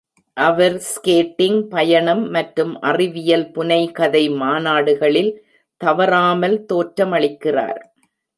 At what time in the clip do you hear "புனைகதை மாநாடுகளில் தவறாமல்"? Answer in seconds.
3.51-6.57